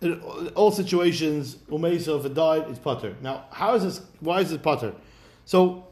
in 0.00 0.20
all 0.54 0.70
situations, 0.70 1.56
umeisa, 1.68 2.18
if 2.18 2.24
it 2.26 2.34
died, 2.34 2.66
it's 2.68 2.78
potter. 2.78 3.16
Now, 3.20 3.44
how 3.50 3.74
is 3.74 3.82
this, 3.82 4.00
why 4.20 4.40
is 4.40 4.52
it 4.52 4.62
potter? 4.62 4.94
So, 5.44 5.86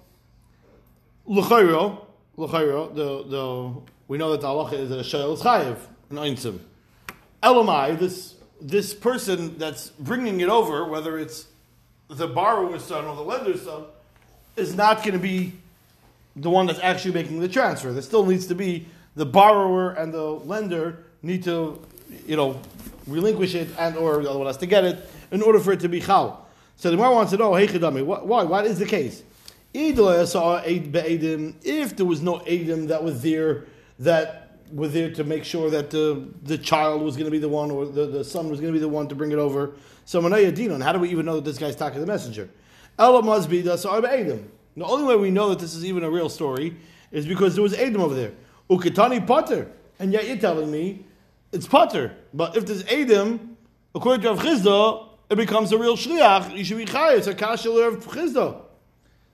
l'chayro, 1.26 2.06
l'chayro, 2.36 2.94
the, 2.94 3.24
the, 3.24 3.80
we 4.08 4.18
know 4.18 4.30
that 4.32 4.40
the 4.40 4.46
halacha 4.46 4.74
is 4.74 4.90
that 4.90 4.98
a 4.98 5.02
shoyel 5.02 5.34
is 5.34 5.42
chayiv, 5.42 5.78
an 6.10 6.16
einsim. 6.16 6.60
Elamai, 7.42 7.98
this, 7.98 8.36
this 8.60 8.94
person 8.94 9.58
that's 9.58 9.90
bringing 9.90 10.40
it 10.40 10.48
over, 10.48 10.88
whether 10.88 11.18
it's 11.18 11.46
the 12.08 12.28
borrower's 12.28 12.84
son 12.84 13.04
or 13.04 13.16
the 13.16 13.22
lender's 13.22 13.62
son, 13.62 13.84
is 14.56 14.74
not 14.74 14.98
going 14.98 15.12
to 15.12 15.18
be 15.18 15.52
the 16.36 16.50
one 16.50 16.66
that's 16.66 16.80
actually 16.80 17.14
making 17.14 17.40
the 17.40 17.48
transfer. 17.48 17.92
There 17.92 18.02
still 18.02 18.26
needs 18.26 18.46
to 18.48 18.54
be 18.54 18.86
the 19.14 19.26
borrower 19.26 19.92
and 19.92 20.12
the 20.12 20.22
lender 20.22 21.04
need 21.22 21.42
to, 21.44 21.80
you 22.26 22.36
know, 22.36 22.60
relinquish 23.06 23.54
it 23.54 23.68
and 23.78 23.96
or 23.96 24.22
the 24.22 24.28
other 24.28 24.38
one 24.38 24.46
has 24.46 24.58
to 24.58 24.66
get 24.66 24.84
it. 24.84 25.08
in 25.30 25.42
order 25.42 25.58
for 25.58 25.72
it 25.72 25.80
to 25.80 25.88
be 25.88 26.00
chal. 26.00 26.46
So 26.76 26.90
the 26.90 26.96
Gemara 26.96 27.14
wants 27.14 27.32
to 27.32 27.38
know, 27.38 27.54
hey 27.54 27.66
chidami, 27.66 28.04
why? 28.04 28.44
What 28.44 28.66
is 28.66 28.78
the 28.78 28.84
case? 28.86 29.22
If 29.72 29.96
there 31.96 32.06
was 32.06 32.22
no 32.22 32.40
Adam 32.40 32.86
that 32.86 33.02
was 33.02 33.22
there, 33.22 33.64
that 33.98 34.58
were 34.72 34.88
there 34.88 35.10
to 35.12 35.24
make 35.24 35.44
sure 35.44 35.70
that 35.70 35.90
the, 35.90 36.28
the 36.42 36.58
child 36.58 37.02
was 37.02 37.16
going 37.16 37.26
to 37.26 37.30
be 37.30 37.38
the 37.38 37.48
one, 37.48 37.70
or 37.70 37.86
the, 37.86 38.06
the 38.06 38.24
son 38.24 38.50
was 38.50 38.60
going 38.60 38.72
to 38.72 38.78
be 38.78 38.80
the 38.80 38.88
one 38.88 39.08
to 39.08 39.14
bring 39.14 39.32
it 39.32 39.38
over. 39.38 39.74
So 40.04 40.20
Manayah 40.20 40.82
how 40.82 40.92
do 40.92 40.98
we 40.98 41.08
even 41.10 41.26
know 41.26 41.36
that 41.36 41.44
this 41.44 41.58
guy's 41.58 41.76
talking 41.76 41.94
to 41.94 42.00
the 42.00 42.06
messenger? 42.06 42.48
Ella 42.98 43.22
must 43.22 43.50
be 43.50 43.60
the 43.60 43.72
Adam. 43.72 44.50
The 44.76 44.84
only 44.84 45.04
way 45.04 45.16
we 45.16 45.30
know 45.30 45.48
that 45.48 45.58
this 45.58 45.74
is 45.74 45.84
even 45.84 46.04
a 46.04 46.10
real 46.10 46.28
story 46.28 46.76
is 47.10 47.26
because 47.26 47.54
there 47.54 47.62
was 47.62 47.74
Adam 47.74 48.02
over 48.02 48.14
there. 48.14 48.32
Ukitani 48.68 49.26
Potter. 49.26 49.70
And 49.98 50.12
yet 50.12 50.26
you're 50.26 50.36
telling 50.36 50.70
me 50.70 51.04
it's 51.52 51.66
Potter. 51.66 52.14
But 52.34 52.56
if 52.56 52.66
there's 52.66 52.84
Adam, 52.86 53.56
according 53.94 54.22
to 54.22 54.28
Rav 54.30 54.40
Chisda, 54.40 55.08
it 55.30 55.36
becomes 55.36 55.72
a 55.72 55.78
real 55.78 55.96
shliach. 55.96 56.56
You 56.56 56.64
should 56.64 56.76
be 56.76 56.84
chay. 56.84 57.16
It's 57.16 57.26
a 57.26 57.34
kasha 57.34 57.70
of 57.70 58.04
Chisda. 58.06 58.60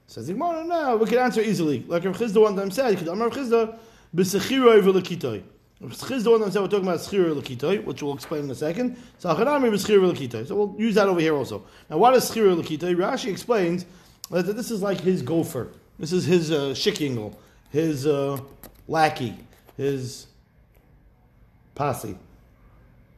Says 0.06 0.26
the 0.26 0.34
Gemara, 0.34 0.64
no, 0.64 0.96
we 0.96 1.06
can 1.06 1.18
answer 1.18 1.40
easily. 1.40 1.84
Like 1.88 2.04
Rav 2.04 2.16
Chisda 2.16 2.40
one 2.40 2.54
time 2.54 2.70
said, 2.70 2.94
Rav 3.06 3.32
Chisda, 3.32 3.78
b'sechiro 4.14 4.80
v'lekitoi. 4.80 5.42
Chisda 5.82 6.30
one 6.30 6.40
time 6.42 6.50
said 6.52 6.62
we're 6.62 6.68
talking 6.68 6.86
about 6.86 7.00
schiro 7.00 7.34
lekitoi, 7.34 7.84
which 7.84 8.02
we'll 8.02 8.14
explain 8.14 8.44
in 8.44 8.50
a 8.50 8.54
second. 8.54 8.96
So 9.18 9.34
achanami 9.34 9.70
b'schiro 9.72 10.12
lekitoi. 10.12 10.46
So 10.46 10.54
we'll 10.54 10.74
use 10.78 10.94
that 10.94 11.08
over 11.08 11.18
here 11.18 11.34
also. 11.34 11.64
Now, 11.90 11.98
what 11.98 12.14
is 12.14 12.30
schiro 12.30 12.54
lekitoi? 12.60 12.94
Rashi 12.94 13.30
explains 13.30 13.84
this 14.40 14.70
is 14.70 14.80
like 14.80 15.00
his 15.00 15.20
gopher. 15.20 15.68
This 15.98 16.12
is 16.12 16.24
his 16.24 16.50
uh, 16.50 16.74
his 17.70 18.06
uh, 18.06 18.38
lackey, 18.88 19.36
his 19.76 20.26
posse. 21.74 22.16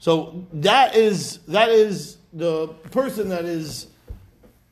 So 0.01 0.45
that 0.55 0.97
is 0.97 1.39
that 1.49 1.69
is 1.69 2.17
the 2.33 2.67
person 2.91 3.29
that 3.29 3.45
is, 3.45 3.87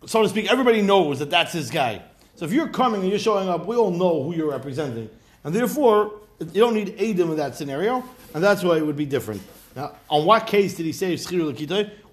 so 0.05 0.23
to 0.23 0.29
speak. 0.29 0.51
Everybody 0.51 0.83
knows 0.83 1.21
that 1.21 1.31
that's 1.31 1.53
his 1.53 1.71
guy. 1.71 2.03
So 2.35 2.45
if 2.45 2.53
you're 2.53 2.69
coming 2.69 3.03
and 3.03 3.11
you're 3.11 3.21
showing 3.21 3.49
up, 3.49 3.67
we 3.67 3.77
all 3.77 3.93
know 3.93 4.25
who 4.25 4.35
you're 4.35 4.51
representing, 4.51 5.09
and 5.45 5.55
therefore 5.55 6.13
you 6.41 6.61
don't 6.61 6.75
need 6.75 7.01
Adam 7.01 7.31
in 7.31 7.37
that 7.37 7.55
scenario, 7.55 8.03
and 8.35 8.43
that's 8.43 8.65
why 8.65 8.79
it 8.79 8.85
would 8.85 8.97
be 8.97 9.07
different. 9.07 9.43
Now, 9.77 9.95
on 10.09 10.27
what 10.27 10.47
case 10.47 10.75
did 10.75 10.87
he 10.87 10.93
say? 10.93 11.17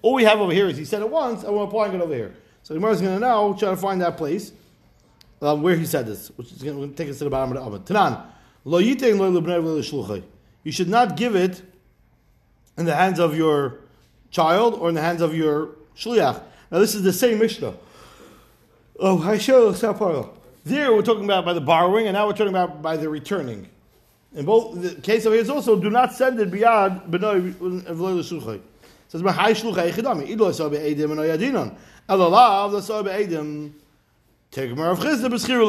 All 0.02 0.14
we 0.14 0.24
have 0.24 0.38
over 0.38 0.52
here 0.52 0.68
is 0.68 0.76
he 0.76 0.84
said 0.84 1.02
it 1.02 1.10
once, 1.10 1.42
and 1.42 1.52
we're 1.52 1.64
applying 1.64 1.94
it 1.94 2.00
over 2.00 2.14
here. 2.14 2.34
So 2.62 2.74
Gemara 2.74 2.92
is 2.92 3.00
going 3.00 3.14
to 3.14 3.20
now 3.20 3.52
try 3.54 3.70
to 3.70 3.76
find 3.76 4.00
that 4.00 4.16
place 4.16 4.52
um, 5.42 5.62
where 5.62 5.76
he 5.76 5.86
said 5.86 6.06
this, 6.06 6.28
which 6.36 6.52
is 6.52 6.62
going 6.62 6.90
to 6.90 6.96
take 6.96 7.08
us 7.08 7.18
to 7.18 7.24
the 7.24 7.30
bottom 7.30 7.56
of 7.56 7.62
the 7.62 7.62
oven. 7.62 7.82
Tanan, 7.82 8.22
lo 8.64 8.80
yitein 8.80 9.18
lo 9.18 10.22
You 10.62 10.72
should 10.72 10.88
not 10.88 11.16
give 11.16 11.34
it 11.34 11.62
in 12.76 12.84
the 12.86 12.94
hands 12.94 13.18
of 13.18 13.36
your 13.36 13.78
child 14.30 14.74
or 14.74 14.88
in 14.88 14.94
the 14.94 15.00
hands 15.00 15.20
of 15.20 15.34
your 15.34 15.70
shliach. 15.96 16.42
Now 16.70 16.78
this 16.78 16.94
is 16.94 17.02
the 17.02 17.12
same 17.12 17.38
Mishnah. 17.38 17.74
Oh, 18.98 19.16
Haishel 19.16 20.30
There 20.64 20.92
we're 20.92 21.02
talking 21.02 21.24
about 21.24 21.44
by 21.44 21.54
the 21.54 21.60
borrowing, 21.60 22.06
and 22.06 22.14
now 22.14 22.26
we're 22.26 22.32
talking 22.32 22.48
about 22.48 22.82
by 22.82 22.96
the 22.96 23.08
returning. 23.08 23.68
In 24.34 24.44
both 24.44 24.80
the 24.80 24.94
case 25.00 25.24
of 25.24 25.32
here 25.32 25.42
is 25.42 25.50
also 25.50 25.80
do 25.80 25.90
not 25.90 26.12
send 26.12 26.38
it 26.38 26.50
beyond 26.50 27.02
l'shuchay. 27.10 28.60
Says 29.10 29.22
so 29.22 29.26
of 29.26 29.34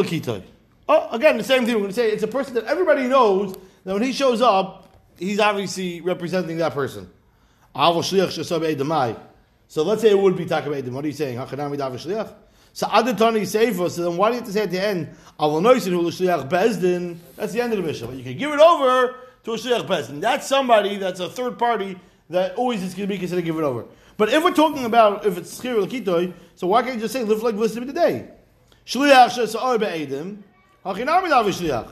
chisda. 0.06 0.44
Oh, 0.88 1.10
again 1.10 1.38
the 1.38 1.44
same 1.44 1.66
thing. 1.66 1.74
We're 1.74 1.82
going 1.82 1.90
to 1.90 1.94
say 1.96 2.12
it's 2.12 2.22
a 2.22 2.28
person 2.28 2.54
that 2.54 2.66
everybody 2.66 3.08
knows 3.08 3.56
that 3.84 3.94
when 3.94 4.04
he 4.04 4.12
shows 4.12 4.44
up, 4.44 4.96
he's 5.18 5.40
obviously 5.40 6.02
representing 6.02 6.58
that 6.58 6.76
person. 6.76 7.10
Shliach. 7.74 9.20
So 9.68 9.84
let's 9.84 10.04
say 10.04 10.12
it 10.12 10.20
would 10.20 10.38
be 10.38 10.46
takabedim. 10.46 10.92
What 10.92 11.04
are 11.04 11.08
you 11.08 11.14
saying? 11.14 11.40
Hachanami 11.40 11.78
dav 11.78 11.94
shliach. 11.94 12.32
So 12.74 12.86
adatani 12.86 13.42
seifa. 13.42 13.90
So 13.90 14.04
then 14.04 14.18
why 14.18 14.30
do 14.30 14.36
you 14.36 14.42
have 14.42 14.48
to 14.50 14.54
say 14.54 14.62
at 14.62 14.70
the 14.70 14.86
end 14.86 15.16
bezdin? 15.40 17.18
That's 17.36 17.54
the 17.54 17.62
end 17.62 17.74
of 17.74 17.80
the 17.80 17.88
mission. 17.88 18.06
But 18.06 18.18
you 18.18 18.24
can 18.24 18.38
give 18.38 18.52
it 18.52 18.60
over 18.60 19.16
to 19.46 19.54
a 19.54 19.58
shliach 19.58 19.88
bezdin. 19.88 20.22
That's 20.22 20.46
somebody 20.48 20.98
that's 20.98 21.20
a 21.20 21.28
third 21.28 21.58
party 21.58 21.98
that 22.32 22.56
always 22.56 22.82
is 22.82 22.94
going 22.94 23.08
to 23.08 23.14
be 23.14 23.20
considered 23.20 23.46
give 23.46 23.58
it 23.58 23.64
over. 23.64 23.86
But 24.18 24.30
if 24.30 24.44
we're 24.44 24.54
talking 24.54 24.86
about 24.86 25.26
if 25.26 25.38
it's 25.38 25.60
schir 25.60 25.82
l'kitoi, 25.82 26.34
so 26.56 26.68
why 26.68 26.82
can't 26.82 26.96
you 26.96 27.02
just 27.02 27.14
say 27.14 27.24
live 27.24 27.44
like 27.44 27.56
listen 27.56 27.86
today? 27.86 28.30
Shliach 28.86 29.30
shesar 29.30 29.80
be'edim. 29.80 30.38
Hachanami 30.86 31.30
dav 31.30 31.46
shliach. 31.46 31.92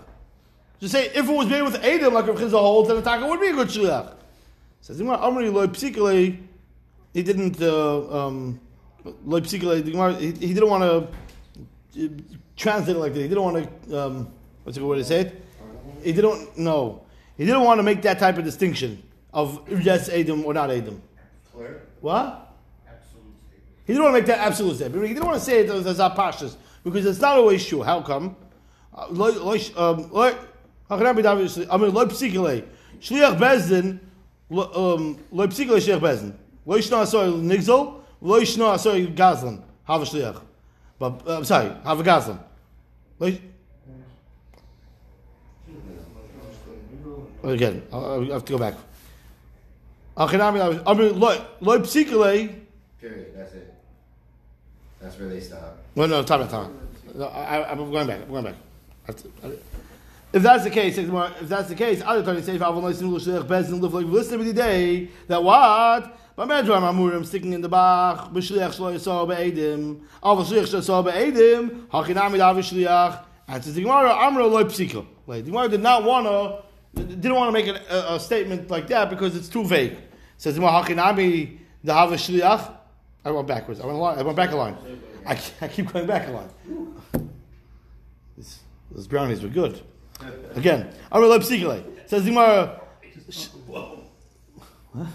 Just 0.80 0.94
say 0.94 1.08
if 1.08 1.28
it 1.28 1.32
was 1.32 1.48
made 1.48 1.62
with 1.62 1.76
Adam 1.84 2.14
like 2.14 2.28
Rav 2.28 2.38
Chizah 2.38 2.52
holds, 2.52 2.88
then 2.88 2.98
the 2.98 3.04
taka 3.04 3.28
would 3.28 3.40
be 3.40 3.48
a 3.48 3.54
good 3.54 3.68
shliach. 3.68 4.16
Says 4.82 5.02
Amri 5.02 5.52
loy. 5.52 6.38
He 7.14 7.24
didn't 7.24 7.62
uh, 7.62 8.28
um, 8.28 8.60
loy 9.26 9.42
he 9.42 9.58
didn't 9.58 9.98
want 9.98 10.84
to 10.84 12.06
uh, 12.06 12.08
translate 12.56 12.96
it 12.96 13.00
like 13.00 13.14
that. 13.14 13.22
He 13.22 13.28
didn't 13.28 13.44
want 13.44 13.90
to. 13.90 14.00
Um, 14.00 14.32
what's 14.64 14.78
the 14.78 14.86
word 14.86 14.98
to 14.98 15.04
say 15.04 15.22
it? 15.22 15.44
He 16.04 16.14
didn't. 16.14 16.58
know. 16.58 17.02
he 17.36 17.46
didn't 17.46 17.64
want 17.64 17.80
to 17.80 17.84
make 17.84 18.02
that 18.04 18.20
type 18.20 18.38
of 18.38 18.46
distinction 18.46 19.04
of 19.34 19.62
yes 19.84 20.10
Adam 20.10 20.46
or 20.46 20.54
not 20.54 20.72
Adam. 20.72 21.02
Clear. 21.54 21.82
What? 22.02 22.54
Absolute 22.88 23.26
He 23.86 23.94
didn't 23.94 24.04
want 24.04 24.16
to 24.16 24.20
make 24.22 24.28
that 24.28 24.40
absolute 24.40 24.76
statement. 24.76 25.08
He 25.08 25.14
didn't 25.14 25.26
want 25.26 25.40
to 25.40 25.46
say 25.46 25.60
it 25.60 25.70
as 25.70 26.00
apashas 26.00 26.56
because 26.84 27.06
it's 27.06 27.20
not 27.20 27.38
always 27.38 27.66
true. 27.66 27.84
How 27.84 28.02
come? 28.02 28.36
Uh, 28.96 29.06
um, 29.06 30.12
I 30.90 30.98
mean, 30.98 31.94
loy 31.94 32.06
psikale. 32.06 32.66
Shliach 33.00 33.38
bezdin 33.38 34.00
lo 34.50 35.48
psik 35.48 35.68
lo 35.70 35.78
shech 35.78 36.00
bezen 36.00 36.34
lo 36.66 36.78
ishna 36.78 37.06
so 37.06 37.34
nigzol 37.34 38.02
lo 38.22 38.40
ishna 38.40 38.78
so 38.80 38.94
gazlan 39.08 39.62
have 39.84 40.02
a 40.02 40.06
shliach 40.06 40.42
but 40.98 41.22
i'm 41.28 41.46
sorry 41.46 41.72
have 41.84 42.00
a 42.00 42.04
gazlan 42.04 42.40
again 47.44 47.84
i 47.94 47.98
have 48.32 48.44
to 48.46 48.54
go 48.54 48.58
back 48.58 48.74
achinami 50.20 50.60
i 50.86 50.94
mean 50.94 51.20
lo 51.20 51.46
lo 51.62 51.80
psikale 51.80 52.54
period 53.02 53.34
that's 53.36 53.54
it 53.54 53.74
that's 55.02 55.18
where 55.18 55.30
they 55.30 55.40
stop 55.40 55.78
well 55.96 56.08
no 56.08 56.22
time 56.24 56.48
time 56.48 56.72
I, 57.20 57.64
i'm 57.64 57.78
going 57.92 58.08
back 58.08 58.22
i'm 58.22 58.30
going 58.30 58.44
back 58.44 58.56
if 60.32 60.44
that's 60.44 60.64
the 60.64 60.70
case, 60.70 60.96
if 60.98 61.10
that's 61.50 61.70
the 61.70 61.76
case, 61.76 62.04
other 62.06 62.24
times 62.24 62.46
say, 62.46 62.54
"Avon 62.54 62.84
loisin 62.84 63.12
l'shleich 63.12 63.48
bezin 63.48 63.82
live 63.82 63.96
like 63.96 64.06
listen 64.06 64.40
every 64.40 64.54
day." 64.54 65.10
That 65.28 65.44
what? 65.44 66.16
But 66.36 66.48
medram 66.48 66.84
amurim 66.84 67.26
sticking 67.26 67.54
in 67.54 67.62
the 67.62 67.70
bach 67.70 68.32
b'shliach 68.32 68.76
shlo 68.78 68.94
yisol 68.94 69.28
be'edim. 69.28 70.02
Avon 70.24 70.46
shliach 70.46 70.68
shlo 70.68 71.04
be'edim. 71.04 71.88
Hachinami 71.88 72.38
dav 72.38 72.58
shliach. 72.58 73.24
And 73.48 73.64
says 73.64 73.74
the 73.74 73.82
Gemara, 73.82 74.14
Amro 74.14 74.48
loy 74.48 74.66
psiko. 74.66 75.08
Like 75.26 75.46
the 75.46 75.52
Gemara 75.52 75.70
did 75.70 75.82
not 75.82 76.04
want 76.04 76.28
to, 76.28 77.04
didn't 77.04 77.34
want 77.34 77.48
to 77.48 77.52
make 77.52 77.68
a, 77.68 78.14
a, 78.14 78.20
statement 78.20 78.70
like 78.70 78.88
that 78.90 79.10
because 79.10 79.36
it's 79.36 79.50
too 79.50 79.66
vague. 79.66 79.98
Says 80.40 80.56
the 80.56 80.62
Hachinami 80.62 81.58
dav 81.84 82.12
shliach. 82.12 82.74
I 83.26 83.32
went 83.32 83.46
backwards. 83.46 83.82
I 83.82 83.86
went, 83.86 84.00
I 84.18 84.22
went 84.24 84.38
back 84.38 84.52
a 84.52 84.56
line. 84.56 84.78
I, 85.28 85.38
I 85.60 85.68
keep 85.68 85.92
going 85.92 86.08
back 86.08 86.30
a 86.30 86.32
line. 86.32 86.50
This, 88.38 88.62
those 88.90 89.06
brownies 89.06 89.44
were 89.44 89.50
good. 89.50 89.82
Again, 90.56 90.94
Amar 91.12 91.28
Leipzigale. 91.28 91.84
Says 92.06 92.24
Gemara. 92.24 92.80
What? 93.68 95.08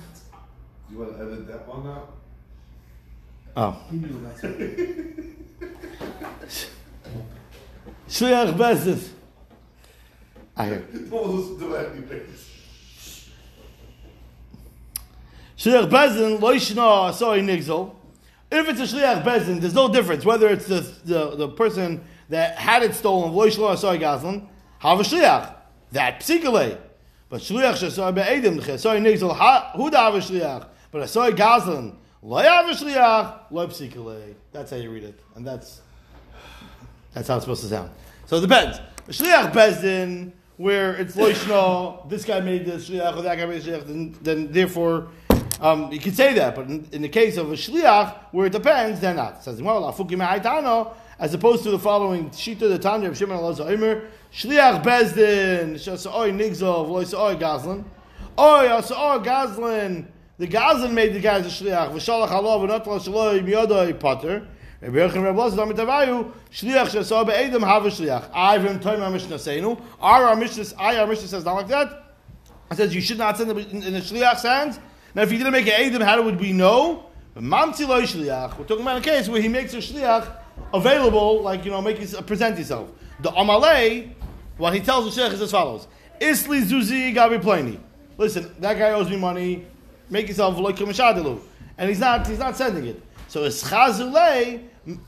You 0.91 0.99
want 0.99 1.17
to 1.17 1.25
edit 1.25 1.49
that 1.49 1.67
one 1.67 1.87
out? 1.87 2.15
Oh. 3.57 3.81
Shliach 8.09 8.59
Bezes. 8.59 9.09
I 10.55 10.67
hear. 10.67 10.85
Shliach 15.65 15.89
Bezin 15.89 16.41
loishna 16.41 17.15
sorry 17.15 17.41
nigzel. 17.41 17.97
If 18.53 18.69
it's 18.69 18.81
a 18.81 18.97
shliach 18.97 19.25
bezin, 19.25 19.63
there's 19.63 19.73
no 19.73 19.91
difference 19.91 20.23
whether 20.23 20.49
it's 20.49 20.67
the, 20.67 20.81
the, 21.05 21.37
the 21.37 21.49
person 21.49 22.05
that 22.29 22.59
had 22.59 22.83
it 22.83 22.95
stolen 22.95 23.33
loishna 23.33 23.79
sorry 23.79 23.99
gazlan 23.99 24.47
have 24.81 25.01
a 25.01 25.03
shliach. 25.03 25.55
That 25.93 26.21
psikale. 26.21 26.79
But 27.31 27.41
shliach 27.41 27.83
shasoi 27.83 28.15
be'edim, 28.15 28.61
chesoi 28.61 29.01
nigzel, 29.01 29.35
who 29.75 29.91
da 29.91 30.13
have 30.13 30.15
a 30.15 30.19
shliach? 30.19 30.69
But 30.91 31.01
a 31.01 31.09
soy 31.09 31.31
gazlan, 31.31 31.97
lo 32.23 32.37
have 32.43 32.69
a 32.69 32.73
shliach, 32.73 33.51
lo 33.51 33.67
psikale. 33.69 34.35
That's 34.53 34.71
how 34.71 34.77
you 34.77 34.91
read 34.91 35.05
it. 35.05 35.19
And 35.35 35.47
that's, 35.47 35.81
that's 37.15 37.29
how 37.29 37.37
it's 37.37 37.45
supposed 37.45 37.63
to 37.63 37.69
sound. 37.69 37.91
So 38.27 38.37
it 38.37 38.43
depends. 38.43 38.81
Shliach 39.09 39.53
bezdin, 39.53 40.33
where 40.59 40.95
it's 40.95 41.17
loishno, 41.17 42.07
this 42.11 42.27
guy 42.27 42.41
made 42.41 42.67
the 42.67 42.73
shliach, 42.73 43.17
or 43.17 43.23
that 43.23 43.39
guy 43.39 43.47
made 43.47 43.63
the 43.63 43.71
shliach, 43.71 43.87
then, 43.87 44.15
then 44.21 44.53
therefore, 44.53 45.09
um, 45.61 45.93
you 45.93 46.01
could 46.01 46.17
say 46.17 46.35
that, 46.35 46.55
but 46.55 46.67
in, 46.67 46.89
in, 46.93 47.03
the 47.03 47.09
case 47.09 47.37
of 47.37 47.51
a 47.51 47.55
shliach, 47.55 48.17
where 48.33 48.47
it 48.47 48.53
depends, 48.53 49.01
then 49.01 49.17
not. 49.17 49.37
It 49.37 49.43
says, 49.45 49.63
well, 49.63 49.89
as 51.19 51.33
opposed 51.33 51.63
to 51.63 51.71
the 51.71 51.79
following 51.79 52.31
shita 52.31 52.61
the 52.61 52.79
Tanya 52.79 53.09
of 53.09 53.17
Shimon 53.17 53.37
Allah 53.37 53.57
Omer, 53.61 54.09
Shliach 54.33 54.83
Bezdin, 54.83 55.75
Shasa'oi 55.75 56.33
Nigzov, 56.33 56.89
Loisa'oi 56.89 57.39
Gazlan, 57.39 57.85
Oi, 58.37 58.69
Asa'oi 58.69 59.25
Gazlan, 59.25 60.07
The 60.39 60.49
Gazan 60.49 60.93
made 60.93 61.15
the 61.15 61.21
guys 61.21 61.47
a 61.47 61.65
shliach. 61.65 61.93
V'shalach 61.93 62.29
alav 62.31 62.69
v'notel 62.69 63.01
shaloi 63.01 63.47
miyodoi 63.47 63.99
potter. 64.01 64.49
Rabbi 64.81 64.99
Yochanan 64.99 65.25
Rabbi 65.25 65.39
Lazar 65.39 65.57
Damit 65.59 65.77
Avayu 65.77 66.33
shliach 66.51 66.89
shesah 66.89 67.25
be'edem 67.25 67.63
have 67.65 67.87
a 67.87 67.89
shliach. 67.89 68.29
I 68.35 68.59
my 68.59 69.09
Mishnah 69.09 69.37
seinu. 69.37 69.81
Our 70.01 70.25
our 70.25 70.37
Mishnah, 70.37 70.65
I 70.81 70.97
our 70.97 71.07
Mishnah 71.07 71.29
says 71.29 71.45
not 71.45 71.55
like 71.55 71.69
that. 71.69 72.17
It 72.73 72.77
says 72.77 72.93
you 72.93 73.01
should 73.01 73.19
not 73.19 73.37
send 73.37 73.53
it 73.53 73.73
in, 73.73 73.85
in 73.85 73.93
the 73.93 74.01
shliach's 74.01 74.43
hands. 74.43 74.81
Now, 75.15 75.23
if 75.23 75.31
he 75.31 75.39
didn't 75.39 75.53
make 75.53 75.67
an 75.67 75.75
edem, 75.75 76.03
how 76.03 76.21
would 76.23 76.41
we 76.41 76.53
know? 76.53 77.07
We're 77.37 77.43
talking 77.51 78.81
about 78.81 78.99
a 78.99 79.01
case 79.01 79.29
where 79.29 79.41
he 79.41 79.49
makes 79.49 79.75
a 79.75 79.79
shliach 79.79 80.31
available, 80.73 81.43
like 81.43 81.65
you 81.65 81.71
know, 81.71 81.83
make 81.83 81.99
his, 81.99 82.15
present 82.23 82.57
himself. 82.57 82.91
The 83.21 83.31
amalei, 83.31 84.11
what 84.57 84.73
he 84.73 84.81
tells 84.81 85.13
the 85.15 85.21
shliach 85.21 85.33
is 85.33 85.43
as 85.43 85.51
follows: 85.51 85.89
Isli 86.21 86.63
zuzi 86.63 87.15
gabi 87.15 87.41
plani. 87.41 87.81
Listen, 88.17 88.55
that 88.61 88.79
guy 88.79 88.91
owes 88.93 89.11
me 89.11 89.17
money. 89.17 89.67
Make 90.11 90.29
yourself 90.29 90.59
like 90.59 90.77
mishadilu, 90.77 91.41
and 91.77 91.89
he's 91.89 91.99
not. 91.99 92.27
He's 92.27 92.39
not 92.39 92.57
sending 92.57 92.87
it. 92.87 93.03
So 93.27 93.43
it's 93.45 93.65
chazulei 93.69 94.63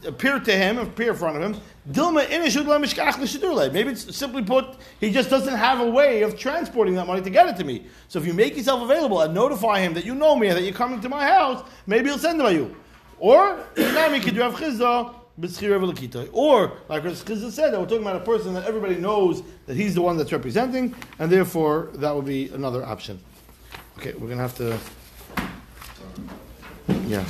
appear 0.06 0.38
to 0.38 0.52
him, 0.52 0.78
appear 0.78 1.11
in 1.11 1.16
front 1.16 1.37
of 1.37 1.42
him. 1.42 1.61
Dilma. 1.90 3.73
Maybe 3.73 3.90
it's 3.90 4.16
simply 4.16 4.42
put, 4.42 4.76
he 5.00 5.11
just 5.11 5.30
doesn't 5.30 5.54
have 5.54 5.80
a 5.80 5.90
way 5.90 6.23
of 6.23 6.38
transporting 6.38 6.95
that 6.95 7.06
money 7.06 7.23
to 7.23 7.30
get 7.30 7.49
it 7.49 7.56
to 7.56 7.64
me. 7.64 7.87
So 8.09 8.18
if 8.18 8.26
you 8.26 8.35
make 8.35 8.56
yourself 8.56 8.83
available 8.83 9.21
and 9.21 9.35
notify 9.35 9.80
him 9.80 9.95
that 9.95 10.04
you 10.04 10.14
know 10.14 10.37
me 10.37 10.49
and 10.49 10.56
that 10.56 10.62
you're 10.62 10.73
coming 10.73 11.00
to 11.00 11.09
my 11.09 11.26
house, 11.26 11.68
maybe 11.87 12.09
he'll 12.09 12.18
send 12.18 12.40
it 12.40 12.45
by 12.45 12.50
you. 12.50 12.75
Or 13.18 13.59
or, 16.33 16.73
like 16.88 17.02
Chizah 17.02 17.50
said, 17.50 17.73
that 17.73 17.80
we're 17.80 17.87
talking 17.87 18.00
about 18.00 18.16
a 18.16 18.25
person 18.25 18.54
that 18.54 18.64
everybody 18.64 18.97
knows 18.97 19.42
that 19.66 19.76
he's 19.76 19.95
the 19.95 20.00
one 20.00 20.16
that's 20.16 20.33
representing, 20.33 20.95
and 21.18 21.30
therefore 21.30 21.90
that 21.95 22.14
would 22.14 22.25
be 22.25 22.49
another 22.49 22.85
option. 22.85 23.21
Okay, 23.99 24.14
we're 24.14 24.28
gonna 24.28 24.40
have 24.40 24.56
to. 24.56 24.78
Yeah. 27.06 27.25